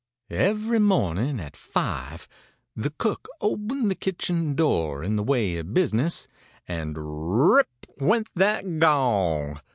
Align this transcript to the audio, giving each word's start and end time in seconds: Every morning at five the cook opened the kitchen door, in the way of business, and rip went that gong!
Every 0.31 0.79
morning 0.79 1.39
at 1.39 1.55
five 1.55 2.27
the 2.75 2.89
cook 2.89 3.27
opened 3.39 3.91
the 3.91 3.95
kitchen 3.95 4.55
door, 4.55 5.03
in 5.03 5.15
the 5.15 5.21
way 5.21 5.57
of 5.57 5.75
business, 5.75 6.27
and 6.67 6.97
rip 6.97 7.69
went 7.99 8.27
that 8.33 8.79
gong! 8.79 9.59